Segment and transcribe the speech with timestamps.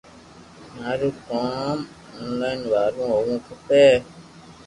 [0.75, 1.77] مارو ڪوم
[2.15, 3.85] اونلائن وارو ھووُہ کپي